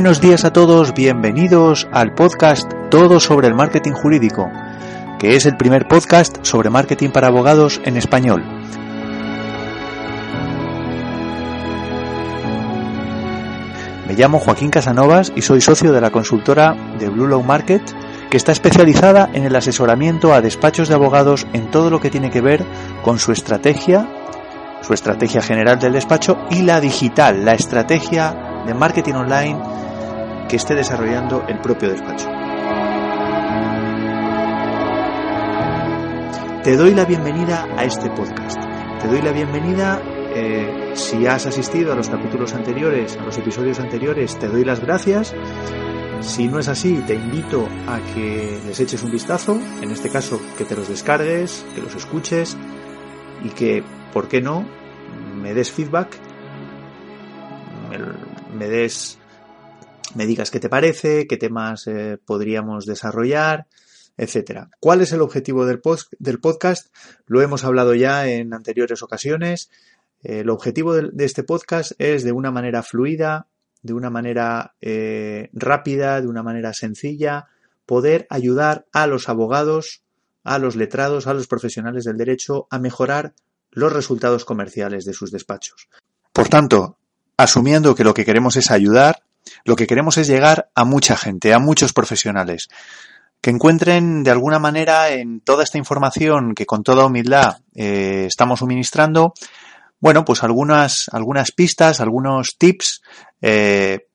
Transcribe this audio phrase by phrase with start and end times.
[0.00, 4.50] Buenos días a todos, bienvenidos al podcast Todo sobre el Marketing Jurídico,
[5.18, 8.42] que es el primer podcast sobre marketing para abogados en español.
[14.08, 17.82] Me llamo Joaquín Casanovas y soy socio de la consultora de Blue Law Market,
[18.30, 22.30] que está especializada en el asesoramiento a despachos de abogados en todo lo que tiene
[22.30, 22.64] que ver
[23.02, 24.08] con su estrategia,
[24.80, 29.80] su estrategia general del despacho y la digital, la estrategia de marketing online
[30.50, 32.28] que esté desarrollando el propio despacho.
[36.64, 38.60] Te doy la bienvenida a este podcast.
[39.00, 40.02] Te doy la bienvenida
[40.34, 44.80] eh, si has asistido a los capítulos anteriores, a los episodios anteriores, te doy las
[44.80, 45.34] gracias.
[46.20, 50.40] Si no es así, te invito a que les eches un vistazo, en este caso
[50.58, 52.56] que te los descargues, que los escuches
[53.44, 54.66] y que, ¿por qué no?,
[55.40, 56.18] me des feedback,
[58.58, 59.19] me des,
[60.14, 63.66] me digas qué te parece, qué temas eh, podríamos desarrollar,
[64.16, 64.70] etcétera.
[64.80, 65.80] ¿Cuál es el objetivo del,
[66.18, 66.94] del, podcast?
[67.26, 69.70] Lo hemos hablado ya en anteriores ocasiones.
[70.22, 73.46] el objetivo de, este podcast es de una manera fluida,
[73.82, 77.46] de una manera eh, rápida, de una manera sencilla,
[77.86, 80.02] poder ayudar a los abogados,
[80.44, 83.34] a los letrados, a los profesionales del derecho a mejorar
[83.70, 85.88] los resultados comerciales de sus despachos.
[86.32, 86.98] Por tanto,
[87.36, 89.22] asumiendo que lo que queremos es ayudar,
[89.64, 92.68] lo que queremos es llegar a mucha gente, a muchos profesionales,
[93.40, 98.60] que encuentren de alguna manera en toda esta información que con toda humildad eh, estamos
[98.60, 99.32] suministrando,
[99.98, 103.02] bueno, pues algunas, algunas pistas, algunos tips
[103.40, 104.06] eh,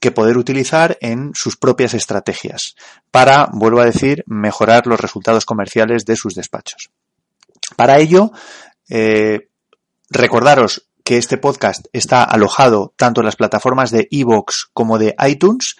[0.00, 2.74] que poder utilizar en sus propias estrategias
[3.10, 6.90] para, vuelvo a decir, mejorar los resultados comerciales de sus despachos.
[7.76, 8.32] Para ello,
[8.90, 9.48] eh,
[10.10, 15.76] recordaros que este podcast está alojado tanto en las plataformas de iVoox como de iTunes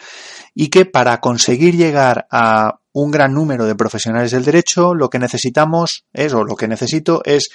[0.55, 5.19] y que para conseguir llegar a un gran número de profesionales del derecho lo que
[5.19, 7.51] necesitamos es o lo que necesito es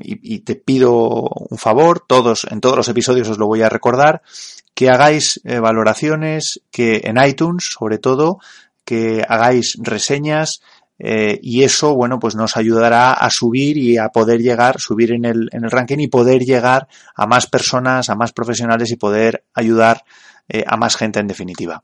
[0.00, 4.22] y, te pido un favor, todos, en todos los episodios os lo voy a recordar,
[4.74, 8.38] que hagáis eh, valoraciones, que en iTunes, sobre todo,
[8.84, 10.60] que hagáis reseñas,
[11.02, 15.24] eh, y eso, bueno, pues nos ayudará a subir y a poder llegar, subir en
[15.24, 19.42] el, en el ranking y poder llegar a más personas, a más profesionales y poder
[19.54, 20.04] ayudar
[20.50, 21.82] eh, a más gente en definitiva.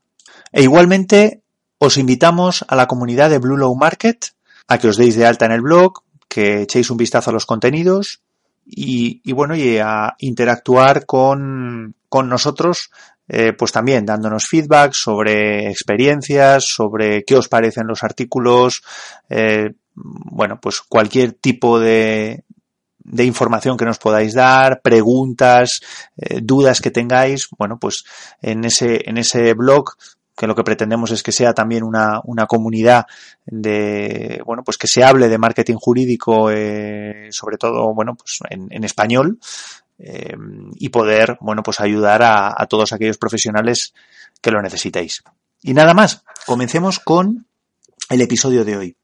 [0.51, 1.41] E igualmente
[1.79, 4.35] os invitamos a la comunidad de Blue Low Market
[4.67, 7.47] a que os deis de alta en el blog, que echéis un vistazo a los
[7.47, 8.21] contenidos
[8.67, 12.91] y, y bueno, y a interactuar con, con nosotros
[13.27, 18.83] eh, pues también dándonos feedback sobre experiencias, sobre qué os parecen los artículos,
[19.29, 22.43] eh, bueno, pues cualquier tipo de,
[22.99, 25.81] de información que nos podáis dar, preguntas,
[26.17, 28.03] eh, dudas que tengáis, bueno, pues
[28.41, 29.95] en ese, en ese blog
[30.35, 33.05] que lo que pretendemos es que sea también una, una comunidad
[33.45, 38.67] de, bueno, pues que se hable de marketing jurídico, eh, sobre todo, bueno, pues en,
[38.69, 39.39] en español,
[39.99, 40.35] eh,
[40.75, 43.93] y poder, bueno, pues ayudar a, a todos aquellos profesionales
[44.41, 45.23] que lo necesitéis.
[45.61, 47.47] Y nada más, comencemos con
[48.09, 48.97] el episodio de hoy.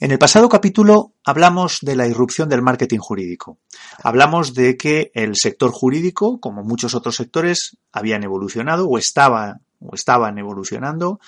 [0.00, 3.58] En el pasado capítulo hablamos de la irrupción del marketing jurídico.
[4.04, 9.96] Hablamos de que el sector jurídico, como muchos otros sectores, habían evolucionado o, estaba, o
[9.96, 11.18] estaban evolucionando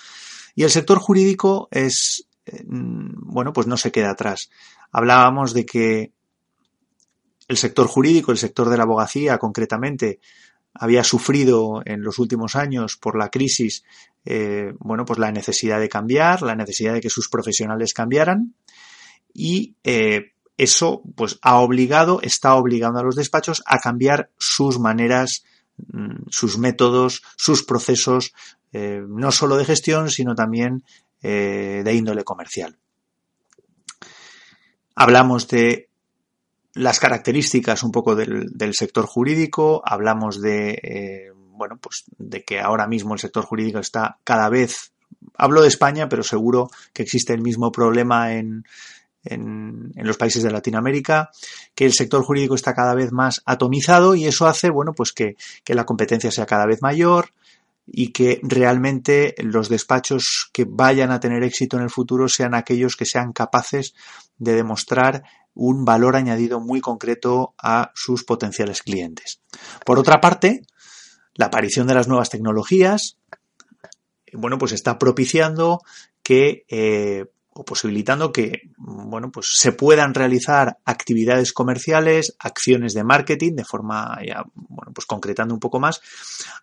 [0.55, 2.27] y el sector jurídico es,
[2.65, 4.49] bueno, pues no se queda atrás.
[4.91, 6.11] Hablábamos de que
[7.47, 10.19] el sector jurídico, el sector de la abogacía concretamente,
[10.73, 13.83] había sufrido en los últimos años por la crisis,
[14.25, 18.55] eh, bueno, pues la necesidad de cambiar, la necesidad de que sus profesionales cambiaran
[19.33, 25.43] y eh, eso pues ha obligado, está obligando a los despachos a cambiar sus maneras
[25.91, 28.33] mm, sus métodos, sus procesos,
[28.71, 30.83] eh, no solo de gestión, sino también
[31.21, 32.77] eh, de índole comercial.
[34.95, 35.89] Hablamos de
[36.73, 42.87] las características un poco del, sector jurídico, hablamos de, eh, bueno, pues de que ahora
[42.87, 44.93] mismo el sector jurídico está cada vez,
[45.35, 48.63] hablo de España, pero seguro que existe el mismo problema en,
[49.23, 51.29] en, los países de Latinoamérica,
[51.75, 55.35] que el sector jurídico está cada vez más atomizado y eso hace, bueno, pues que,
[55.63, 57.31] que la competencia sea cada vez mayor,
[57.85, 62.95] y que realmente los despachos que vayan a tener éxito en el futuro sean aquellos
[62.95, 63.93] que sean capaces
[64.37, 65.23] de demostrar
[65.53, 69.41] un valor añadido muy concreto a sus potenciales clientes.
[69.85, 70.61] Por otra parte,
[71.33, 73.17] la aparición de las nuevas tecnologías,
[74.33, 75.81] bueno, pues está propiciando
[76.23, 77.25] que eh,
[77.63, 84.43] posibilitando que bueno, pues se puedan realizar actividades comerciales, acciones de marketing de forma ya,
[84.53, 86.01] bueno, pues concretando un poco más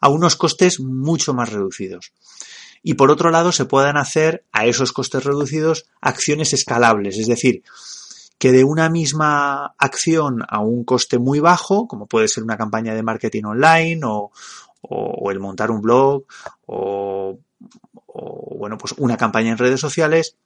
[0.00, 2.12] a unos costes mucho más reducidos.
[2.82, 7.62] Y por otro lado, se puedan hacer a esos costes reducidos acciones escalables, es decir,
[8.38, 12.94] que de una misma acción a un coste muy bajo, como puede ser una campaña
[12.94, 14.30] de marketing online o,
[14.82, 16.22] o el montar un blog
[16.66, 17.38] o,
[18.06, 20.36] o, bueno, pues una campaña en redes sociales,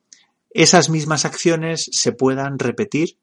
[0.54, 3.18] esas mismas acciones se puedan repetir,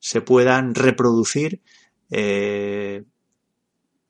[0.00, 1.62] se puedan reproducir
[2.10, 3.04] eh,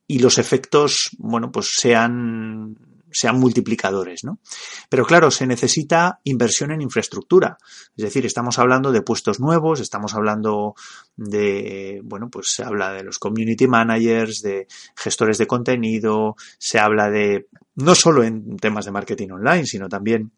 [0.07, 2.77] y los efectos, bueno, pues sean,
[3.11, 4.41] sean multiplicadores, ¿no?
[4.89, 7.57] Pero claro, se necesita inversión en infraestructura.
[7.97, 10.75] Es decir, estamos hablando de puestos nuevos, estamos hablando
[11.17, 14.67] de, bueno, pues se habla de los community managers, de
[14.97, 20.33] gestores de contenido, se habla de, no solo en temas de marketing online, sino también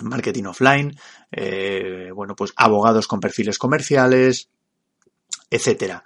[0.00, 0.96] marketing offline,
[1.30, 4.48] eh, bueno, pues abogados con perfiles comerciales,
[5.50, 6.04] etcétera.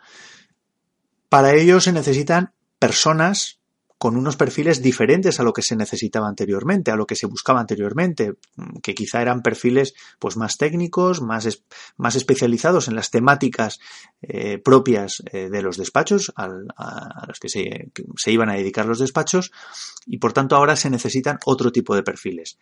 [1.29, 3.61] Para ello se necesitan personas
[3.99, 7.61] con unos perfiles diferentes a lo que se necesitaba anteriormente, a lo que se buscaba
[7.61, 8.35] anteriormente,
[8.83, 11.63] que quizá eran perfiles pues más técnicos, más,
[11.97, 13.79] más especializados en las temáticas
[14.21, 16.45] eh, propias eh, de los despachos, a,
[16.77, 19.51] a los que se, que se iban a dedicar los despachos,
[20.05, 22.59] y por tanto ahora se necesitan otro tipo de perfiles.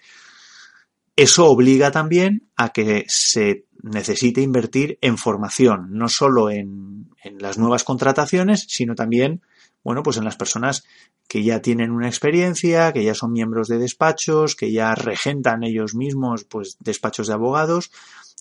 [1.16, 7.84] Eso obliga también a que se necesite invertir en formación, no solo en, las nuevas
[7.84, 9.43] contrataciones, sino también,
[9.82, 10.84] bueno, pues en las personas
[11.28, 15.94] que ya tienen una experiencia, que ya son miembros de despachos, que ya regentan ellos
[15.94, 17.90] mismos, pues, despachos de abogados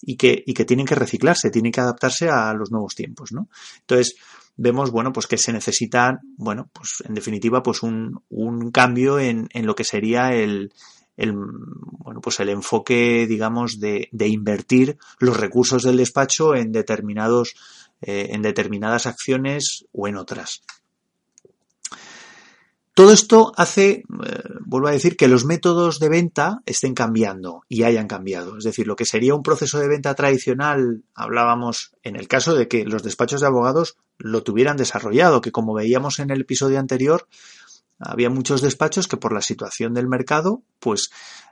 [0.02, 3.48] y que, y que tienen que reciclarse, tienen que adaptarse a los nuevos tiempos, ¿no?
[3.81, 4.16] Entonces,
[4.58, 9.48] vemos, bueno, pues que se necesita, bueno, pues en definitiva, pues un, un cambio en,
[9.54, 10.74] en lo que sería el,
[11.18, 17.56] el, bueno, pues el enfoque, digamos, de, invertir los recursos del despacho en determinados,
[18.01, 20.63] eh, en determinadas acciones o en otras.
[22.95, 24.04] Todo esto hace, eh,
[24.65, 28.56] vuelvo a decir, que los métodos de venta estén cambiando y hayan cambiado.
[28.56, 32.68] Es decir, lo que sería un proceso de venta tradicional, hablábamos en el caso de
[32.68, 37.27] que los despachos de abogados lo tuvieran desarrollado, que como veíamos en el episodio anterior,
[38.00, 41.10] había muchos despachos que por la situación del mercado, pues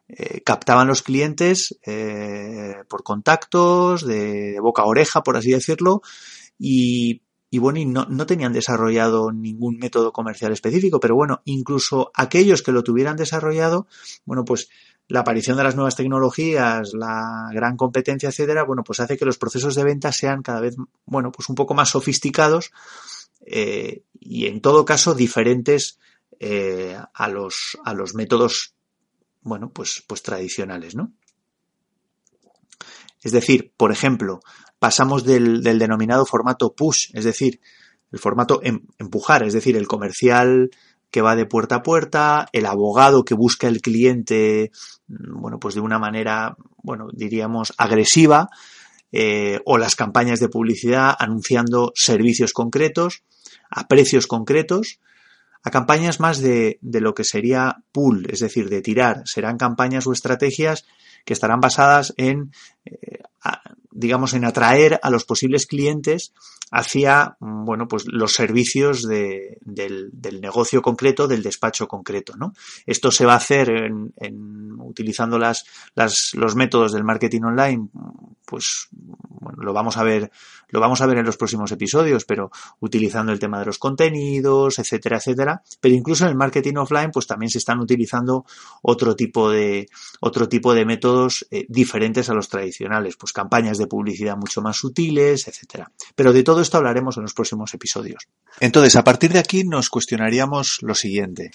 [0.07, 6.01] eh, captaban los clientes eh, por contactos, de, boca a oreja, por así decirlo,
[6.57, 7.21] y,
[7.53, 12.71] y bueno, y no, tenían desarrollado ningún método comercial específico, pero bueno, incluso aquellos que
[12.71, 13.87] lo tuvieran desarrollado,
[14.23, 14.69] bueno, pues
[15.09, 19.37] la aparición de las nuevas tecnologías, la gran competencia, etcétera, bueno, pues hace que los
[19.37, 22.71] procesos de venta sean cada vez, bueno, pues un poco más sofisticados
[23.45, 25.99] eh, y en todo caso diferentes
[26.43, 28.73] eh, a, los, a los métodos,
[29.41, 31.13] bueno, pues, pues tradicionales, ¿no?
[33.21, 34.39] Es decir, por ejemplo,
[34.79, 37.61] pasamos del, denominado formato push, es decir,
[38.11, 40.71] el formato em, empujar, es decir, el comercial
[41.11, 44.71] que va de puerta a puerta, el abogado que busca el cliente,
[45.09, 48.49] mm, bueno, pues de una manera, bueno, diríamos agresiva,
[49.11, 53.21] eh, o las campañas de publicidad anunciando servicios concretos
[53.69, 54.99] a precios concretos,
[55.63, 59.23] a campañas más de, de lo que sería pool, es decir, de tirar.
[59.25, 60.85] Serán campañas o estrategias
[61.25, 62.51] que estarán basadas en,
[62.85, 63.19] eh,
[63.91, 66.33] digamos, en atraer a los posibles clientes
[66.71, 72.53] hacia, bueno, pues los servicios de, del, del, negocio concreto, del despacho concreto, ¿no?
[72.85, 77.89] Esto se va a hacer en, en utilizando las, las, los métodos del marketing online,
[78.45, 80.31] pues, bueno, lo vamos a ver
[80.71, 82.49] lo vamos a ver en los próximos episodios, pero
[82.79, 85.61] utilizando el tema de los contenidos, etcétera, etcétera.
[85.79, 88.45] Pero incluso en el marketing offline, pues también se están utilizando
[88.81, 89.87] otro tipo de,
[90.21, 94.77] otro tipo de métodos eh, diferentes a los tradicionales, pues campañas de publicidad mucho más
[94.77, 95.91] sutiles, etcétera.
[96.15, 98.27] Pero de todo esto hablaremos en los próximos episodios.
[98.59, 101.51] Entonces, a partir de aquí nos cuestionaríamos lo siguiente.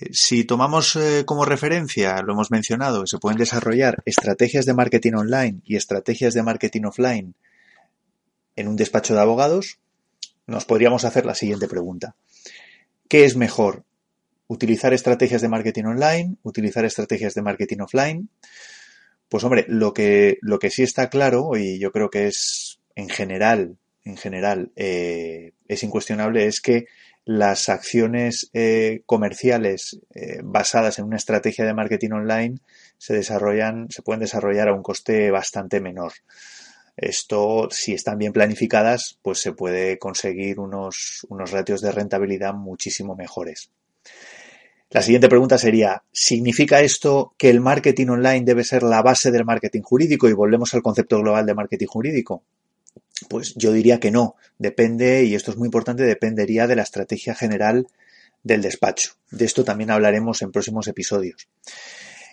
[0.00, 5.14] Eh, si tomamos eh, como referencia, lo hemos mencionado, se pueden desarrollar estrategias de marketing
[5.14, 7.34] online y estrategias de marketing offline
[8.56, 9.78] en un despacho de abogados,
[10.46, 12.16] nos podríamos hacer la siguiente pregunta.
[13.08, 13.84] ¿Qué es mejor?
[14.48, 16.36] ¿Utilizar estrategias de marketing online?
[16.42, 18.30] ¿Utilizar estrategias de marketing offline?
[19.28, 23.08] Pues hombre, lo que, lo que sí está claro, y yo creo que es en
[23.08, 23.76] general,
[24.08, 26.86] en general, eh, es incuestionable, es que
[27.24, 32.58] las acciones eh, comerciales eh, basadas en una estrategia de marketing online
[32.96, 36.12] se desarrollan, se pueden desarrollar a un coste bastante menor.
[36.96, 43.14] Esto, si están bien planificadas, pues se puede conseguir unos, unos ratios de rentabilidad muchísimo
[43.14, 43.70] mejores.
[44.90, 49.44] La siguiente pregunta sería, ¿significa esto que el marketing online debe ser la base del
[49.44, 50.28] marketing jurídico?
[50.30, 52.42] Y volvemos al concepto global de marketing jurídico.
[53.28, 54.36] Pues yo diría que no.
[54.58, 57.88] Depende, y esto es muy importante, dependería de la estrategia general
[58.42, 59.12] del despacho.
[59.30, 61.48] De esto también hablaremos en próximos episodios.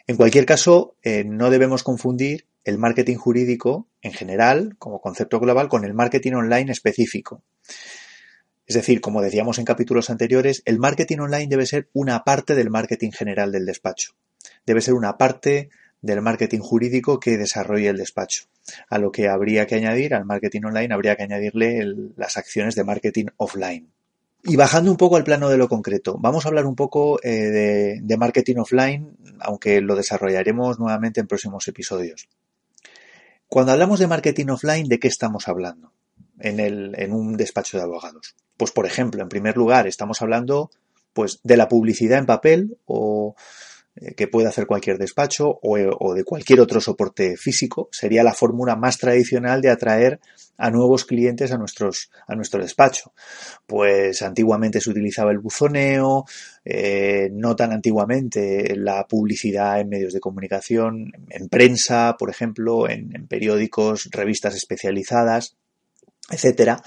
[0.08, 5.68] En cualquier caso, eh, no debemos confundir el marketing jurídico en general, como concepto global,
[5.68, 7.44] con el marketing online específico.
[8.68, 12.72] Es decir, como decíamos en capítulos anteriores, el marketing online debe ser una parte del
[12.72, 14.14] marketing general del despacho.
[14.66, 15.70] Debe ser una parte
[16.06, 18.46] del marketing jurídico que desarrolle el despacho.
[18.90, 21.84] A lo que habría que añadir, al marketing online, habría que añadirle
[22.16, 23.92] las acciones de marketing offline.
[24.44, 28.00] Y bajando un poco al plano de lo concreto, vamos a hablar un poco eh,
[28.02, 32.30] de, marketing offline, aunque lo desarrollaremos nuevamente en próximos episodios.
[33.48, 35.92] Cuando hablamos de marketing offline, ¿de qué estamos hablando
[36.40, 38.36] en, en un despacho de abogados?
[38.58, 40.70] Pues, por ejemplo, en primer lugar, estamos hablando
[41.14, 43.36] pues, de la publicidad en papel o
[44.16, 47.88] que puede hacer cualquier despacho o, de cualquier otro soporte físico.
[47.92, 50.20] Sería la fórmula más tradicional de atraer
[50.58, 53.14] a nuevos clientes a, nuestros, a nuestro despacho.
[53.66, 56.26] Pues antiguamente se utilizaba el buzoneo,
[56.66, 63.16] eh, no tan antiguamente la publicidad en medios de comunicación, en prensa, por ejemplo, en,
[63.16, 65.56] en periódicos, revistas especializadas,
[66.30, 66.82] etcétera.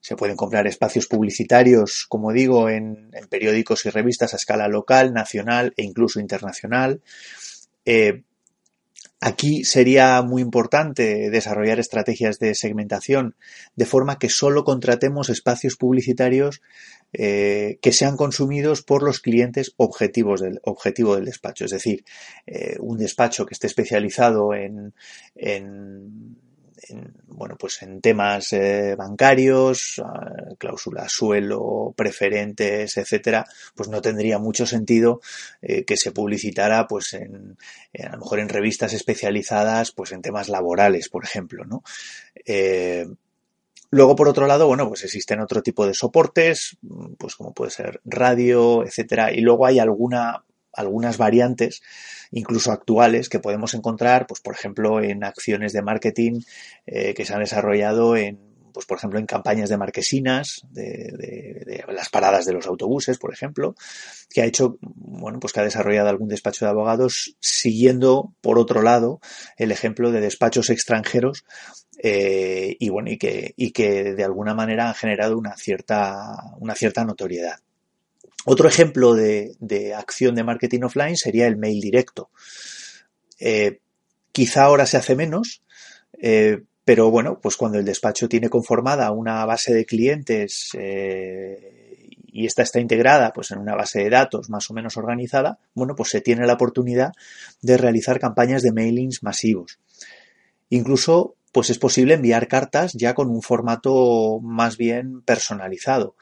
[0.00, 5.74] Se pueden comprar espacios publicitarios, como digo, en, periódicos y revistas a escala local, nacional
[5.76, 7.02] e incluso internacional.
[7.84, 8.22] Eh,
[9.20, 13.36] aquí sería muy importante desarrollar estrategias de segmentación
[13.76, 16.62] de forma que solo contratemos espacios publicitarios
[17.12, 21.66] eh, que sean consumidos por los clientes objetivos del objetivo del despacho.
[21.66, 22.04] Es decir,
[22.46, 24.94] eh, un despacho que esté especializado en
[25.34, 26.38] en,
[27.26, 34.66] bueno, pues en temas eh, bancarios, ah, cláusulas suelo, preferentes, etcétera, pues no tendría mucho
[34.66, 35.20] sentido
[35.62, 37.56] eh, que se publicitara, pues en,
[38.02, 41.82] a lo mejor en revistas especializadas, pues en temas laborales, por ejemplo, ¿no?
[42.44, 43.06] Eh,
[43.90, 46.76] luego, por otro lado, bueno, pues existen otro tipo de soportes,
[47.18, 51.82] pues como puede ser radio, etcétera, y luego hay alguna algunas variantes,
[52.30, 56.40] incluso actuales, que podemos encontrar, pues, por ejemplo, en acciones de marketing
[56.86, 62.08] eh, que se han desarrollado en, pues, por ejemplo, en campañas de marquesinas, de, las
[62.08, 63.74] paradas de los autobuses, por ejemplo,
[64.28, 68.82] que ha hecho, bueno, pues que ha desarrollado algún despacho de abogados siguiendo, por otro
[68.82, 69.20] lado,
[69.56, 71.44] el ejemplo de despachos extranjeros
[72.02, 76.74] eh, y bueno, y que, y que de alguna manera han generado una cierta, una
[76.74, 77.58] cierta notoriedad.
[78.46, 82.30] Otro ejemplo de, acción de marketing offline sería el mail directo.
[83.38, 83.80] Eh,
[84.32, 85.62] quizá ahora se hace menos,
[86.20, 92.46] eh, pero bueno, pues cuando el despacho tiene conformada una base de clientes eh, y
[92.46, 96.10] esta está integrada pues en una base de datos más o menos organizada, bueno, pues
[96.10, 97.12] se tiene la oportunidad
[97.60, 99.78] de realizar campañas de mailings masivos.
[100.70, 106.14] Incluso pues es posible enviar cartas ya con un formato más bien personalizado.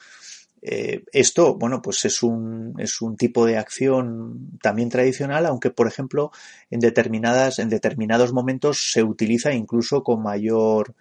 [0.61, 5.87] Eh, esto, bueno, pues es un, es un tipo de acción también tradicional, aunque, por
[5.87, 6.31] ejemplo,
[6.69, 10.95] en determinadas, en determinados momentos se utiliza incluso con mayor,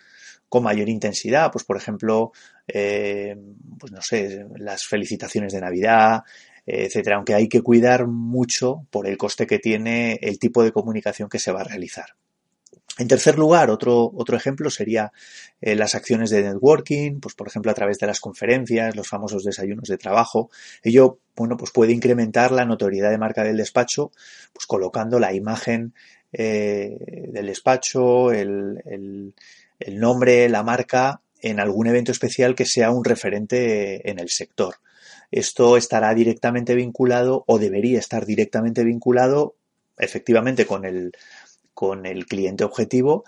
[0.49, 1.51] con mayor intensidad.
[1.53, 2.33] Pues, por ejemplo,
[2.67, 3.37] eh,
[3.79, 6.23] pues no sé, las felicitaciones de Navidad,
[6.67, 11.29] etcétera, aunque hay que cuidar mucho por el coste que tiene el tipo de comunicación
[11.29, 12.07] que se va a realizar.
[12.99, 15.13] En tercer lugar, otro, otro ejemplo sería
[15.61, 19.45] eh, las acciones de networking, pues por ejemplo a través de las conferencias, los famosos
[19.45, 20.51] desayunos de trabajo.
[20.83, 24.11] Ello, bueno, pues puede incrementar la notoriedad de marca del despacho,
[24.53, 25.95] pues colocando la imagen
[26.33, 33.05] eh, del despacho, el, el nombre, la marca en algún evento especial que sea un
[33.05, 34.77] referente en el sector.
[35.31, 39.55] Esto estará directamente vinculado o debería estar directamente vinculado
[39.99, 41.13] efectivamente con el
[41.79, 43.23] con el cliente objetivo,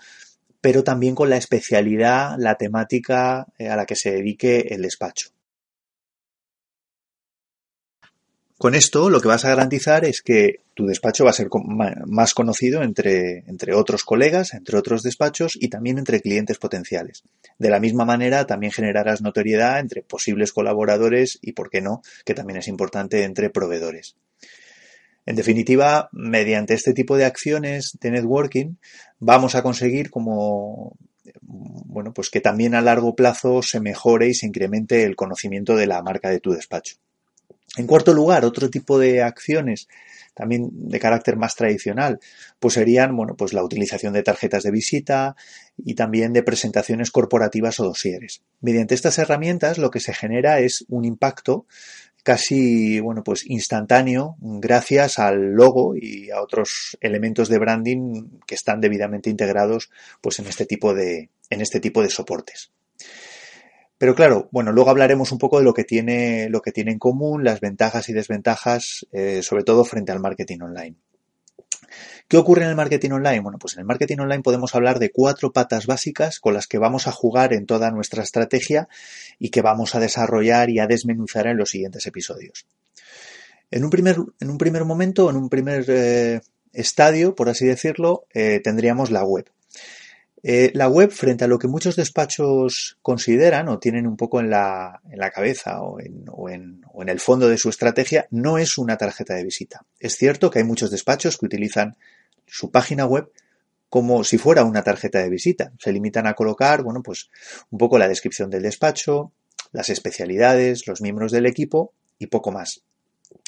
[0.59, 5.29] pero también con la especialidad, la temática eh, a la que se dedique el despacho.
[8.57, 11.47] Con esto lo que vas a garantizar es que tu despacho va a ser
[12.07, 17.23] más conocido entre, entre, otros colegas, entre otros despachos y también entre clientes potenciales.
[17.57, 22.33] De la misma manera, también generarás notoriedad entre posibles colaboradores y, por qué no, que
[22.33, 24.17] también es importante entre proveedores.
[25.25, 28.75] En definitiva, mediante este tipo de acciones de networking,
[29.19, 30.97] vamos a conseguir como
[31.41, 35.87] bueno, pues que también a largo plazo se mejore y se incremente el conocimiento de
[35.87, 36.95] la marca de tu despacho.
[37.77, 39.87] En cuarto lugar, otro tipo de acciones
[40.33, 42.19] también de carácter más tradicional,
[42.59, 45.35] pues serían, bueno, pues la utilización de tarjetas de visita
[45.77, 48.41] y también de presentaciones corporativas o dosieres.
[48.61, 51.65] Mediante estas herramientas lo que se genera es un impacto
[52.23, 58.81] casi, bueno, pues instantáneo gracias al logo y a otros elementos de branding que están
[58.81, 59.89] debidamente integrados
[60.21, 62.71] pues en este tipo de, en este tipo de soportes.
[63.97, 66.97] Pero claro, bueno, luego hablaremos un poco de lo que tiene, lo que tiene en
[66.97, 70.95] común, las ventajas y desventajas, eh, sobre todo frente al marketing online.
[72.27, 73.39] ¿Qué ocurre en el marketing online?
[73.41, 76.77] Bueno, pues en el marketing online podemos hablar de cuatro patas básicas con las que
[76.77, 78.87] vamos a jugar en toda nuestra estrategia
[79.39, 82.65] y que vamos a desarrollar y a desmenuzar en los siguientes episodios.
[83.71, 86.41] En un primer, en un primer momento, en un primer eh,
[86.73, 89.49] estadio, por así decirlo, eh, tendríamos la web.
[90.43, 94.49] Eh, la web, frente a lo que muchos despachos consideran o tienen un poco en
[94.49, 98.27] la, en la cabeza o en, o, en, o en, el fondo de su estrategia,
[98.31, 99.85] no es una tarjeta de visita.
[99.99, 101.95] Es cierto que hay muchos despachos que utilizan
[102.47, 103.31] su página web
[103.89, 105.73] como si fuera una tarjeta de visita.
[105.77, 107.29] Se limitan a colocar, bueno, pues
[107.69, 109.33] un poco la descripción del despacho,
[109.71, 112.83] las especialidades, los miembros del equipo y poco más.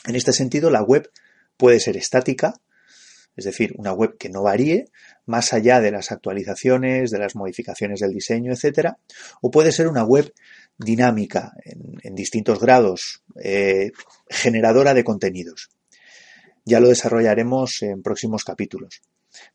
[0.06, 1.10] En este sentido, la web
[1.58, 2.56] puede ser estática,
[3.36, 4.86] es decir, una web que no varíe
[5.26, 8.98] más allá de las actualizaciones, de las modificaciones del diseño, etcétera,
[9.42, 10.34] o puede ser una web
[10.78, 13.92] dinámica en, distintos grados, eh,
[14.30, 15.70] generadora de contenidos.
[16.66, 19.02] Ya lo desarrollaremos en próximos capítulos.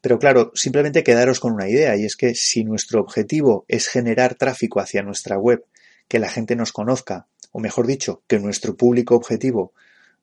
[0.01, 4.35] Pero claro, simplemente quedaros con una idea y es que si nuestro objetivo es generar
[4.35, 5.65] tráfico hacia nuestra web,
[6.09, 9.73] que la gente nos conozca, o mejor dicho, que nuestro público objetivo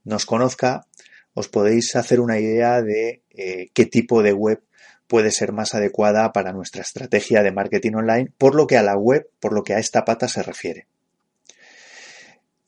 [0.03, 0.87] nos conozca,
[1.35, 4.63] os podéis hacer una idea de eh, qué tipo de web
[5.07, 8.97] puede ser más adecuada para nuestra estrategia de marketing online, por lo que a la
[8.97, 10.87] web, por lo que a esta pata se refiere.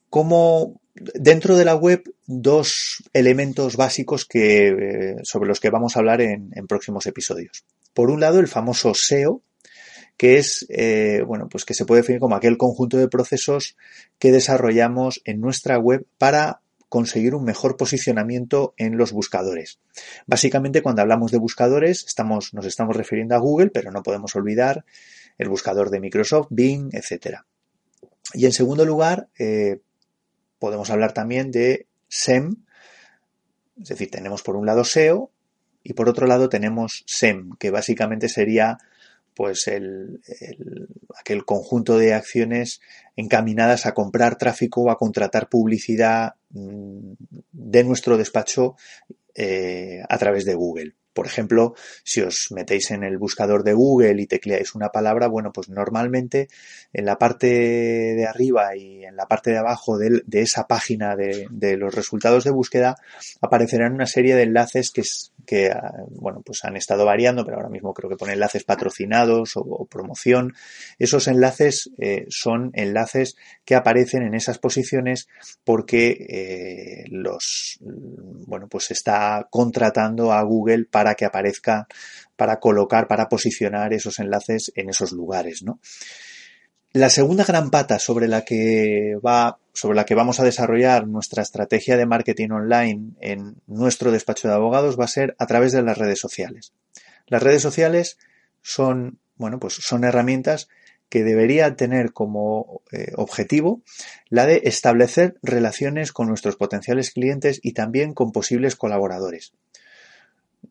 [0.10, 6.00] Como dentro de la web, dos elementos básicos que, eh, sobre los que vamos a
[6.00, 7.66] hablar en, próximos episodios.
[7.94, 9.42] Por un lado, el famoso SEO,
[10.18, 13.78] que es, eh, bueno, pues que se puede definir como aquel conjunto de procesos
[14.20, 19.80] que desarrollamos en nuestra web para conseguir un mejor posicionamiento en los buscadores.
[20.26, 22.06] Básicamente, cuando hablamos de buscadores,
[22.54, 24.86] nos estamos refiriendo a Google, pero no podemos olvidar
[25.38, 27.42] el buscador de Microsoft, Bing, etc.
[28.34, 29.82] Y en segundo lugar, eh,
[30.60, 32.64] podemos hablar también de SEM,
[33.82, 35.32] es decir, tenemos por un lado SEO
[35.84, 38.78] y por otro lado tenemos SEM, que básicamente sería
[39.38, 40.20] pues el,
[41.16, 42.82] aquel conjunto de acciones
[43.16, 47.14] encaminadas a comprar tráfico o a contratar publicidad mm,
[47.52, 48.76] de nuestro despacho
[49.36, 50.96] eh, a través de Google.
[51.18, 55.52] Por ejemplo, si os metéis en el buscador de Google y tecleáis una palabra, bueno,
[55.52, 56.48] pues normalmente
[56.94, 61.76] en la parte de arriba y en la parte de abajo de, esa página de,
[61.76, 62.98] los resultados de búsqueda
[63.42, 65.02] aparecerán una serie de enlaces que,
[65.48, 69.54] que ah, bueno, pues han estado variando, pero ahora mismo creo que pone enlaces patrocinados
[69.56, 70.54] o, promoción.
[71.00, 75.28] Esos enlaces eh, son enlaces que aparecen en esas posiciones
[75.64, 81.88] porque eh, los, bueno, pues está contratando a Google para que aparezca,
[82.36, 85.80] para colocar, para posicionar esos enlaces en esos lugares, ¿no?
[86.94, 91.44] La segunda gran pata sobre la que va, sobre la que vamos a desarrollar nuestra
[91.44, 95.84] estrategia de marketing online en nuestro despacho de abogados va a ser a través de
[95.84, 96.74] las redes sociales.
[97.28, 98.18] Las redes sociales
[98.62, 100.70] son, bueno, pues son herramientas
[101.10, 103.82] que debería tener como eh, objetivo
[104.30, 109.54] la de establecer relaciones con nuestros potenciales clientes y también con posibles colaboradores.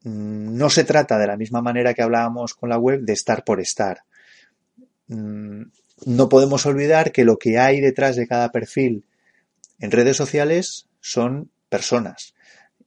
[0.07, 3.43] Mm, no se trata de la misma manera que hablábamos con la web de estar
[3.43, 4.05] por estar.
[5.09, 5.63] Mm,
[6.07, 9.05] no podemos olvidar que lo que hay detrás de cada perfil
[9.81, 12.35] en redes sociales son personas.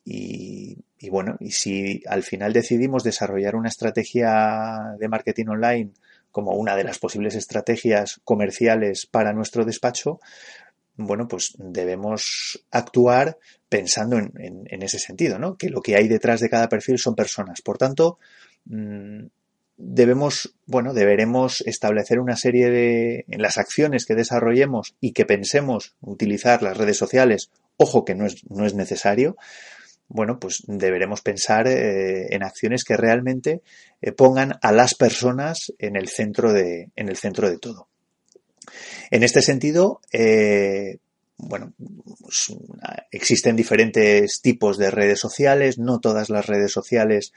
[0.06, 0.78] Y,
[1.12, 5.92] bueno, y si al final decidimos desarrollar una estrategia de marketing online
[6.32, 10.22] como una de las posibles estrategias comerciales para nuestro despacho,
[11.00, 13.38] bueno, pues debemos actuar
[13.70, 15.56] pensando en, ese sentido, ¿no?
[15.56, 17.62] Que lo que hay detrás de cada perfil son personas.
[17.62, 18.20] Por tanto,
[18.66, 19.26] mm,
[19.78, 25.96] debemos, bueno, deberemos establecer una serie de, en las acciones que desarrollemos y que pensemos
[26.02, 29.38] utilizar las redes sociales, ojo que no es, no es necesario,
[30.10, 33.62] bueno, pues deberemos pensar eh, en acciones que realmente
[34.02, 37.89] eh, pongan a las personas en el centro de, en el centro de todo.
[39.12, 40.98] En este sentido, eh,
[41.38, 41.74] bueno,
[42.22, 42.54] pues,
[43.12, 47.34] existen diferentes tipos de redes sociales, no todas las redes sociales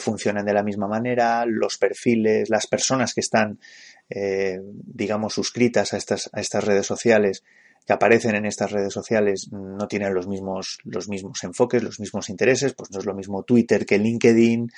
[0.00, 3.58] funcionan de la misma manera, los perfiles, las personas que están,
[4.06, 7.42] digamos, suscritas a estas, a estas redes sociales
[7.88, 12.28] que aparecen en estas redes sociales no tienen los mismos, los mismos enfoques, los mismos
[12.28, 14.70] intereses, pues no es lo mismo Twitter que LinkedIn,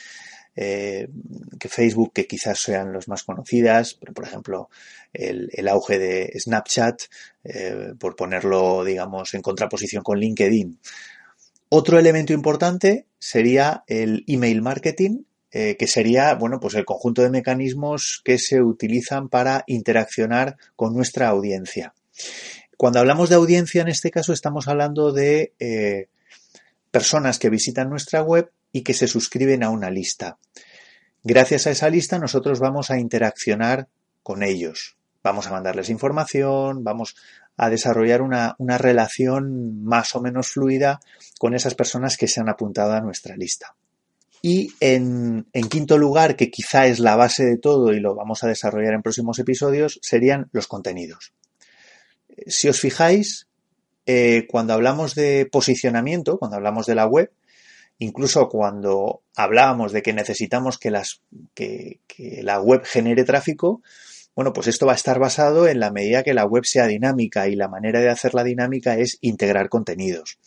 [0.56, 1.08] eh,
[1.60, 4.68] que Facebook, que quizás sean los más conocidas, pero por ejemplo
[5.12, 7.02] el, auge de Snapchat,
[7.44, 10.78] eh, por ponerlo, digamos, en contraposición con LinkedIn.
[11.68, 17.30] Otro elemento importante sería el email marketing, eh, que sería, bueno, pues el conjunto de
[17.30, 21.94] mecanismos que se utilizan para interaccionar con nuestra audiencia.
[22.76, 26.08] Cuando hablamos de audiencia, en este caso estamos hablando de
[26.90, 30.38] personas que visitan nuestra web y que se suscriben a una lista.
[31.22, 33.88] Gracias a esa lista nosotros vamos a interaccionar
[34.22, 34.96] con ellos.
[35.22, 37.14] Vamos a mandarles información, vamos
[37.56, 41.00] a desarrollar una, relación más o menos fluida
[41.38, 43.74] con esas personas que se han apuntado a nuestra lista.
[44.42, 48.42] Y en, en, quinto lugar, que quizá es la base de todo y lo vamos
[48.42, 51.35] a desarrollar en próximos episodios, serían los contenidos
[52.46, 53.48] si os fijáis,
[54.06, 57.30] eh, cuando hablamos de posicionamiento, cuando hablamos de la web,
[58.00, 60.90] incluso cuando hablábamos de que necesitamos que,
[62.42, 63.82] la web genere tráfico,
[64.34, 67.46] bueno, pues esto va a estar basado en la medida que la web sea dinámica
[67.48, 70.38] y la manera de hacerla dinámica es integrar contenidos.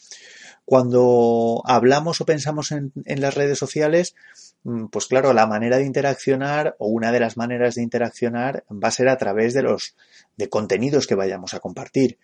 [0.65, 4.15] Cuando hablamos o pensamos en, en, las redes sociales,
[4.63, 8.87] mm, pues claro, la manera de interaccionar o una de las maneras de interaccionar va
[8.87, 9.95] a ser a través de los
[10.37, 12.17] de contenidos que vayamos a compartir.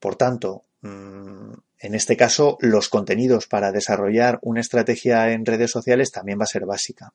[0.00, 6.10] Por tanto, mm, en este caso, los contenidos para desarrollar una estrategia en redes sociales
[6.10, 7.12] también va a ser básica.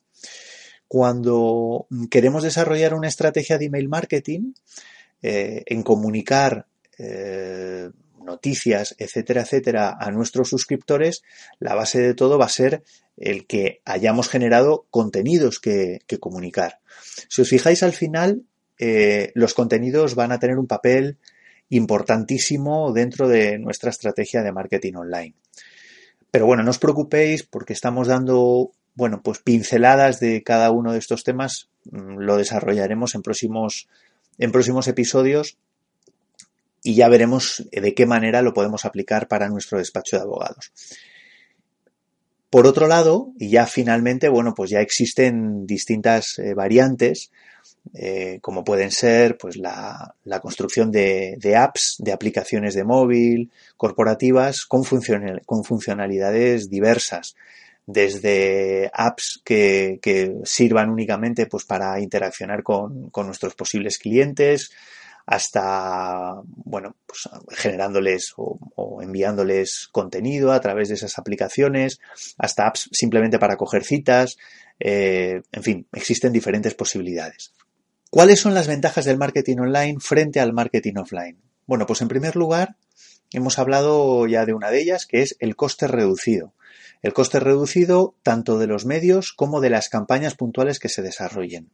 [0.87, 4.53] Cuando queremos desarrollar una estrategia de email marketing,
[5.21, 6.67] eh, en comunicar
[6.97, 7.89] eh,
[8.23, 11.23] noticias, etcétera, etcétera, a nuestros suscriptores,
[11.59, 12.83] la base de todo va a ser
[13.17, 16.79] el que hayamos generado contenidos que comunicar.
[17.27, 18.43] Si os fijáis al final,
[18.79, 21.17] eh, los contenidos van a tener un papel
[21.75, 25.35] importantísimo dentro de nuestra estrategia de marketing online.
[26.31, 30.99] Pero bueno, no os preocupéis porque estamos dando, bueno, pues pinceladas de cada uno de
[30.99, 31.69] estos temas.
[31.91, 33.87] Mm, lo desarrollaremos en próximos,
[34.37, 35.57] en próximos episodios
[36.83, 40.71] y ya veremos de qué manera lo podemos aplicar para nuestro despacho de abogados.
[42.49, 47.31] Por otro lado, y ya finalmente, bueno, pues ya existen distintas eh, variantes
[47.93, 54.83] eh, como pueden ser pues la, construcción de, apps, de aplicaciones de móvil, corporativas, con,
[55.45, 57.35] con funcionalidades diversas,
[57.85, 59.99] desde apps que,
[60.45, 64.71] sirvan únicamente pues, para interaccionar con, nuestros posibles clientes,
[65.25, 71.99] hasta, bueno, pues generándoles o, o, enviándoles contenido a través de esas aplicaciones,
[72.37, 74.37] hasta apps simplemente para coger citas,
[74.79, 77.53] eh, en fin, existen diferentes posibilidades.
[78.13, 81.41] ¿Cuáles son las ventajas del marketing online frente al marketing offline?
[81.65, 82.75] Bueno, pues en primer lugar,
[83.31, 86.53] hemos hablado ya de una de ellas, que es el coste reducido.
[87.01, 91.71] El coste reducido tanto de los medios como de las campañas puntuales que se desarrollen.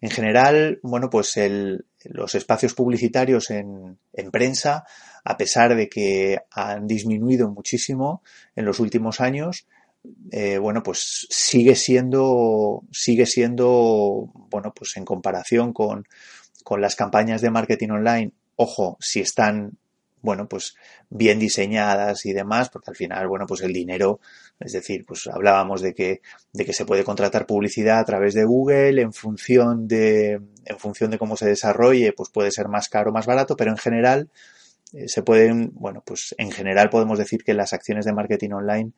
[0.00, 1.38] En general, bueno, pues
[2.02, 4.82] los espacios publicitarios en, en, prensa,
[5.22, 8.20] a pesar de que han disminuido muchísimo
[8.56, 9.68] en los últimos años,
[10.30, 16.04] eh, bueno, pues sigue siendo, sigue siendo, bueno, pues en comparación con,
[16.78, 19.78] las campañas de marketing online, ojo, si están,
[20.20, 20.74] bueno, pues
[21.10, 24.18] bien diseñadas y demás, porque al final, bueno, pues el dinero,
[24.58, 28.44] es decir, pues hablábamos de que, de que se puede contratar publicidad a través de
[28.44, 33.10] Google en función de, en función de cómo se desarrolle, pues puede ser más caro
[33.10, 34.28] o más barato, pero en general,
[34.92, 38.92] eh, se pueden, bueno, pues en general podemos decir que las acciones de marketing online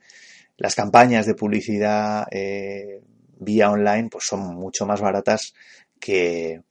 [0.58, 3.00] las campañas de publicidad eh,
[3.38, 5.54] vía online pues son mucho más baratas
[5.98, 6.62] que,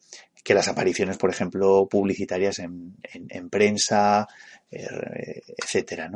[0.49, 2.95] las apariciones, por ejemplo, publicitarias en,
[3.49, 4.27] prensa,
[4.71, 6.09] eh, etcétera,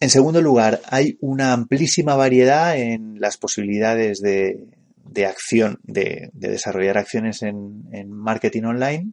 [0.00, 4.66] En segundo lugar, hay una amplísima variedad en las posibilidades de,
[5.24, 9.12] acción, de, desarrollar acciones en, en, marketing online.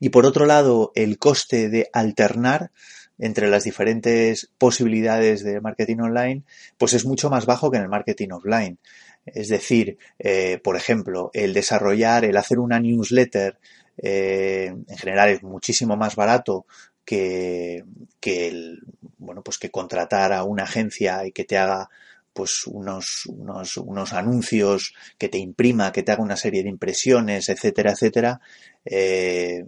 [0.00, 2.72] Y por otro lado, el coste de alternar
[3.18, 6.42] entre las diferentes posibilidades de marketing online,
[6.78, 8.78] pues es mucho más bajo que en el marketing offline.
[9.26, 13.58] Es decir, eh, por ejemplo, el desarrollar, el hacer una newsletter,
[13.96, 16.66] eh, en general es muchísimo más barato
[17.04, 17.84] que,
[18.20, 18.80] que el,
[19.18, 21.88] bueno, pues que contratar a una agencia y que te haga
[22.32, 27.48] pues unos, unos, unos, anuncios, que te imprima, que te haga una serie de impresiones,
[27.48, 28.40] etcétera, etcétera.
[28.84, 29.64] Eh,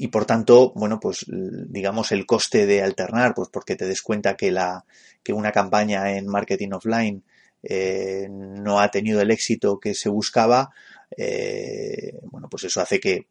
[0.00, 4.36] y por tanto, bueno, pues digamos el coste de alternar, pues porque te des cuenta
[4.36, 4.84] que la,
[5.24, 7.24] que una campaña en marketing offline
[7.64, 10.70] eh, no ha tenido el éxito que se buscaba,
[11.16, 13.26] eh, bueno, pues eso hace que,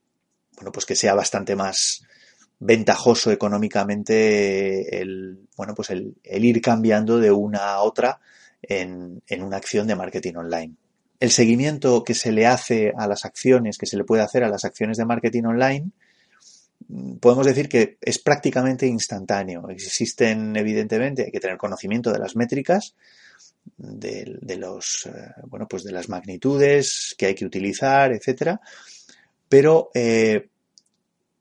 [0.58, 2.04] bueno, pues que sea bastante más
[2.60, 8.20] ventajoso económicamente el, bueno, pues el, ir cambiando de una a otra
[8.62, 10.76] en, en una acción de marketing online.
[11.22, 14.50] El seguimiento que se le hace a las acciones, que se le puede hacer a
[14.50, 15.92] las acciones de marketing online,
[17.20, 19.70] podemos decir que es prácticamente instantáneo.
[19.70, 22.96] Existen, evidentemente, hay que tener conocimiento de las métricas,
[23.78, 28.62] de, los, eh, bueno, pues de las magnitudes que hay que utilizar, etcétera.
[29.50, 30.50] Pero, eh,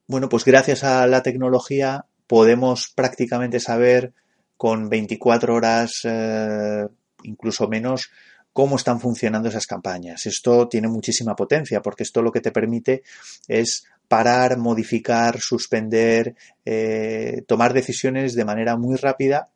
[0.06, 4.12] bueno, pues gracias a la tecnología podemos prácticamente saber
[4.56, 6.86] con 24 horas, eh,
[7.22, 8.10] incluso menos,
[8.56, 10.24] cómo están funcionando esas campañas.
[10.24, 13.02] Esto tiene muchísima potencia porque esto lo que te permite
[13.48, 16.34] es parar, modificar, suspender,
[17.46, 19.50] tomar decisiones de manera muy rápida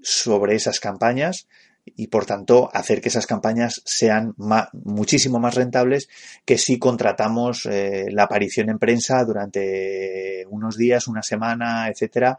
[0.00, 1.46] sobre esas campañas
[1.84, 4.34] y por tanto hacer que esas campañas sean
[4.72, 6.08] muchísimo más rentables
[6.44, 12.38] que si contratamos eh, la aparición en prensa durante unos días, una semana, etcétera,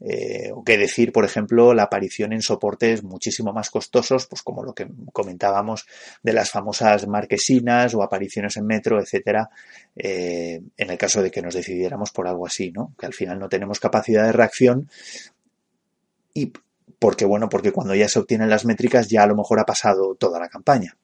[0.00, 4.62] eh, o que decir, por ejemplo, la aparición en soportes muchísimo más costosos, pues como
[4.62, 5.86] lo que comentábamos
[6.22, 9.48] de las famosas marquesinas o apariciones en metro, etcétera,
[9.96, 12.94] eh, en el caso de que nos decidiéramos por algo así, ¿no?
[12.98, 14.90] Que al final no tenemos capacidad de reacción
[16.34, 16.52] y
[17.02, 20.14] porque bueno, porque cuando ya se obtienen las métricas ya a lo mejor ha pasado
[20.14, 20.96] toda la campaña.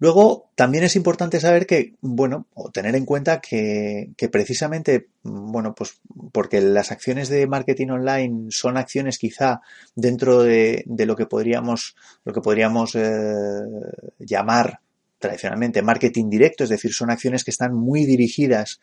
[0.00, 6.00] Luego, también es importante saber que, bueno, o tener en cuenta que, precisamente, bueno, pues
[6.32, 9.60] porque las acciones de marketing online son acciones quizá
[9.94, 13.60] dentro de, lo que podríamos, lo que podríamos eh,
[14.18, 14.80] llamar
[15.20, 18.80] tradicionalmente marketing directo, es decir, son acciones que están muy dirigidas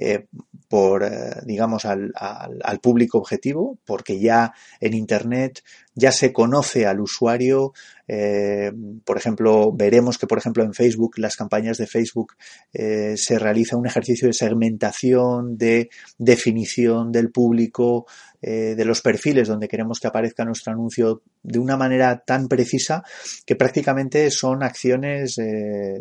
[0.00, 0.26] eh,
[0.68, 7.00] por, eh, digamos, al, al, público objetivo, porque ya en Internet ya se conoce al
[7.00, 7.72] usuario.
[8.06, 8.70] Eh,
[9.04, 12.34] por ejemplo, veremos que, por ejemplo, en Facebook, las campañas de Facebook,
[12.70, 18.06] se realiza un ejercicio de segmentación, de definición del público,
[18.40, 23.02] de los perfiles donde queremos que aparezca nuestro anuncio de una manera tan precisa
[23.46, 25.40] que prácticamente son acciones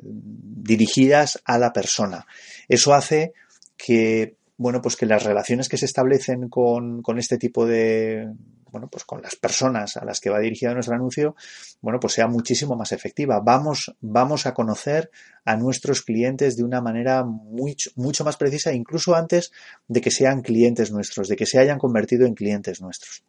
[0.04, 2.28] dirigidas a la persona.
[2.68, 3.34] Eso hace
[3.78, 8.28] que bueno, pues que las relaciones que se establecen con, con, este tipo de,
[8.72, 11.36] bueno, pues con las personas a las que va dirigido nuestro anuncio,
[11.82, 13.40] bueno, pues sea muchísimo más efectiva.
[13.40, 15.12] Vamos, vamos a conocer
[15.46, 19.52] a nuestros clientes de una manera mucho, mucho más precisa, incluso antes
[19.88, 23.24] de que sean clientes nuestros, de que se hayan convertido en clientes nuestros.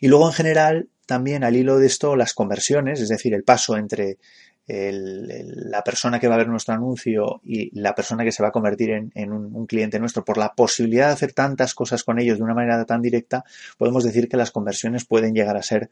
[0.00, 3.76] Y luego, en general, también al hilo de esto, las conversiones, es decir, el paso
[3.76, 4.18] entre
[4.66, 8.52] la persona que va a ver nuestro anuncio y la persona que se va a
[8.52, 12.44] convertir en, un, cliente nuestro, por la posibilidad de hacer tantas cosas con ellos de
[12.44, 13.44] una manera tan directa,
[13.76, 15.90] podemos decir que las conversiones pueden llegar a ser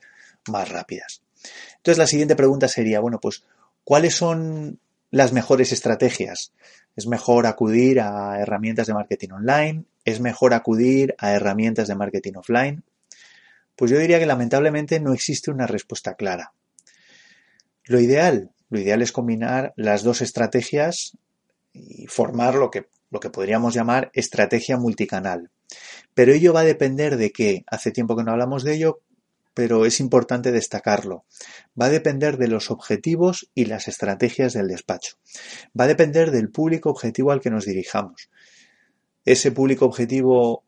[0.49, 1.23] más rápidas.
[1.77, 3.45] Entonces la siguiente pregunta sería, bueno, pues,
[3.83, 4.79] ¿cuáles son
[5.11, 6.53] las mejores estrategias?
[6.95, 9.85] ¿Es mejor acudir a herramientas de marketing online?
[10.05, 12.85] ¿Es mejor acudir a herramientas de marketing offline?
[13.75, 16.53] Pues yo diría que lamentablemente no existe una respuesta clara.
[17.85, 21.17] Lo ideal lo ideal es combinar las dos estrategias
[21.73, 25.51] y formar lo que, lo que podríamos llamar estrategia multicanal.
[26.15, 27.65] Pero ello va a depender de qué.
[27.67, 29.01] Hace tiempo que no hablamos de ello,
[29.55, 31.25] pero es importante destacarlo.
[31.81, 35.17] Va a depender de los objetivos y las estrategias del despacho.
[35.79, 38.31] Va a depender del público objetivo al que nos dirijamos.
[39.25, 40.65] Ese público objetivo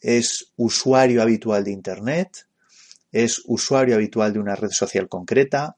[0.00, 2.46] es usuario habitual de Internet,
[3.12, 5.76] es usuario habitual de una red social concreta,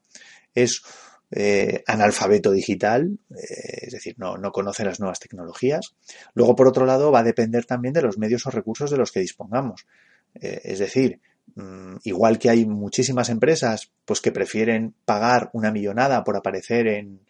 [0.55, 0.83] es
[1.31, 5.95] eh, analfabeto digital, eh, es decir, no, no, conoce las nuevas tecnologías.
[6.35, 9.13] Luego, por otro lado, va a depender también de los medios o recursos de los
[9.13, 9.87] que dispongamos.
[10.35, 11.21] Eh, es decir,
[11.55, 17.21] mm, igual que hay muchísimas empresas pues, que prefieren pagar una millonada por aparecer en,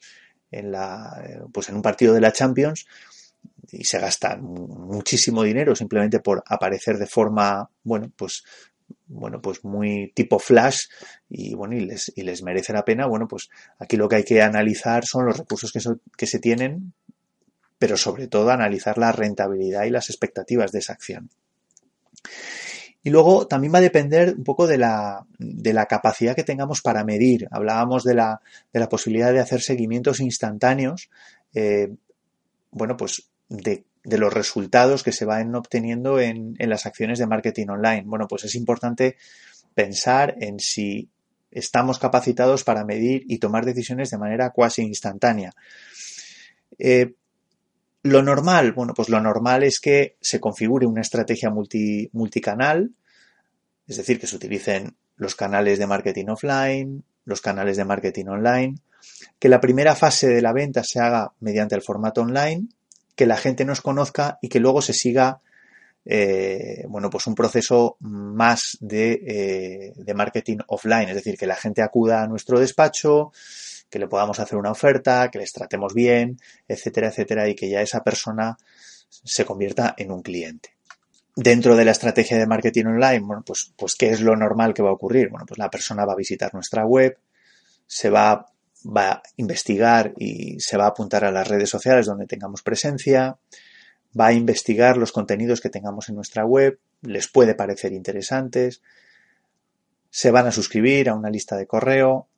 [0.51, 2.87] en, la, pues, en un partido de la Champions,
[3.71, 8.45] y se gastan muchísimo dinero simplemente por aparecer de forma, bueno, pues
[9.07, 10.87] bueno, pues muy tipo flash
[11.29, 13.07] y bueno, y les, y les merece la pena.
[13.07, 13.49] Bueno, pues
[13.79, 15.81] aquí lo que hay que analizar son los recursos que,
[16.17, 16.93] que se tienen,
[17.79, 21.31] pero sobre todo analizar la rentabilidad y las expectativas de esa acción.
[23.03, 26.83] Y luego también va a depender un poco de la, de la capacidad que tengamos
[26.83, 27.47] para medir.
[27.51, 28.41] Hablábamos de la,
[28.73, 31.09] de la posibilidad de hacer seguimientos instantáneos,
[31.55, 31.95] eh,
[32.71, 37.27] bueno, pues de, de, los resultados que se van obteniendo en, en las acciones de
[37.27, 38.05] marketing online.
[38.07, 39.17] Bueno, pues es importante
[39.75, 41.09] pensar en si
[41.51, 45.53] estamos capacitados para medir y tomar decisiones de manera cuasi instantánea.
[46.79, 47.15] Eh,
[48.03, 52.93] lo normal, bueno, pues lo normal es que se configure una estrategia multi, multicanal,
[53.87, 58.75] es decir, que se utilicen los canales de marketing offline, los canales de marketing online,
[59.39, 62.69] que la primera fase de la venta se haga mediante el formato online,
[63.19, 65.41] que la gente nos conozca y que luego se siga
[66.05, 71.57] eh, bueno, pues un proceso más de, eh, de, marketing offline, es decir, que la
[71.57, 73.33] gente acuda a nuestro despacho,
[73.91, 77.83] que le podamos hacer una oferta, que les tratemos bien, etcétera, etcétera, y que ya
[77.83, 78.57] esa persona
[79.09, 80.77] se convierta en un cliente.
[81.35, 84.83] Dentro de la estrategia de marketing online, bueno, pues, pues ¿qué es lo normal que
[84.83, 85.29] va a ocurrir?
[85.29, 87.19] Bueno, pues la persona va a visitar nuestra web,
[87.87, 88.47] se va,
[88.85, 93.39] va a investigar y se va a apuntar a las redes sociales donde tengamos presencia,
[94.19, 98.83] va a investigar los contenidos que tengamos en nuestra web, les puede parecer interesantes,
[100.11, 102.29] se van a suscribir a una lista de correo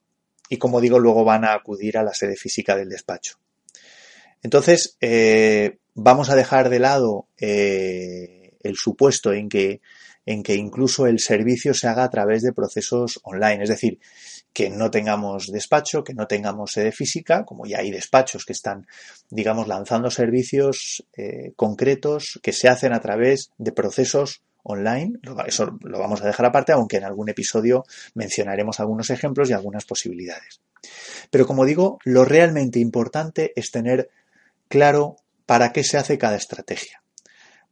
[0.49, 3.39] y, como digo, luego van a acudir a la sede física del despacho.
[4.43, 9.81] Entonces, eh, vamos a dejar de lado eh, el supuesto en que,
[10.31, 13.99] en que incluso el servicio se haga a través de procesos online, es decir,
[14.53, 18.87] que no tengamos despacho, que no tengamos sede física, como ya hay despachos que están,
[19.29, 25.19] digamos, lanzando servicios eh, concretos que se hacen a través de procesos online.
[25.49, 29.85] Eso lo vamos a dejar aparte, aunque en algún episodio mencionaremos algunos ejemplos y algunas
[29.85, 30.61] posibilidades.
[31.31, 34.11] Pero como digo, lo realmente importante es tener
[34.69, 37.00] claro para qué se hace cada estrategia.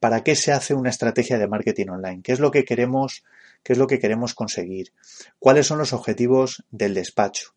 [0.01, 2.23] ¿Para qué se hace una estrategia de marketing online?
[2.23, 3.25] ¿Qué es lo que queremos
[3.63, 4.93] qué es lo que queremos conseguir,
[5.39, 7.53] cuáles son los objetivos del despacho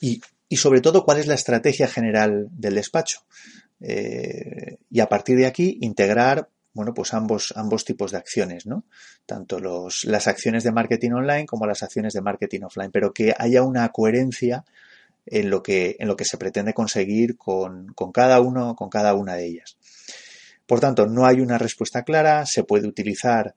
[0.00, 0.20] y,
[0.56, 3.26] sobre todo cuál es la estrategia general del despacho.
[3.80, 8.84] Eh, y a partir de aquí integrar bueno, pues ambos, ambos tipos de acciones, ¿no?
[9.26, 13.32] Tanto los, las acciones de marketing online como las acciones de marketing offline, pero que
[13.36, 14.64] haya una coherencia
[15.26, 19.14] en lo que, en lo que se pretende conseguir con, con, cada uno, con cada
[19.14, 19.76] una de ellas.
[20.66, 23.54] Por tanto, no hay una respuesta clara, se puede utilizar